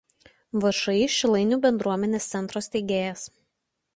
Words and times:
VšĮ 0.63 0.95
Šilainių 1.15 1.59
bendruomenės 1.67 2.29
centro 2.33 2.65
steigėjas. 2.71 3.29